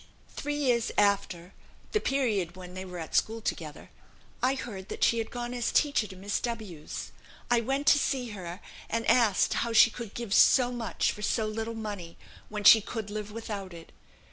"Three 0.35 0.55
years 0.55 0.91
after" 0.97 1.53
(the 1.91 1.99
period 1.99 2.55
when 2.55 2.73
they 2.73 2.85
were 2.85 2.97
at 2.97 3.13
school 3.13 3.39
together) 3.39 3.91
"I 4.41 4.55
heard 4.55 4.89
that 4.89 5.03
she 5.03 5.19
had 5.19 5.29
gone 5.29 5.53
as 5.53 5.71
teacher 5.71 6.07
to 6.07 6.15
Miss 6.15 6.39
W 6.39 6.85
's. 6.87 7.11
I 7.51 7.61
went 7.61 7.85
to 7.85 7.99
see 7.99 8.29
her, 8.29 8.61
and 8.89 9.05
asked 9.07 9.53
how 9.53 9.73
she 9.73 9.91
could 9.91 10.15
give 10.15 10.33
so 10.33 10.71
much 10.71 11.11
for 11.11 11.21
so 11.21 11.45
little 11.45 11.75
money, 11.75 12.17
when 12.49 12.63
she 12.63 12.81
could 12.81 13.11
live 13.11 13.31
without 13.31 13.75
it. 13.75 13.91